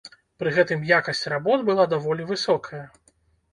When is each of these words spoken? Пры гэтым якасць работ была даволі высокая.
Пры 0.43 0.53
гэтым 0.55 0.87
якасць 0.99 1.21
работ 1.35 1.67
была 1.69 1.87
даволі 1.93 2.27
высокая. 2.33 2.83